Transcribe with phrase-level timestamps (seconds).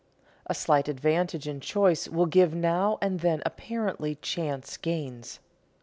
[0.47, 5.39] A slight advantage in choice will give now and then apparently chance gains.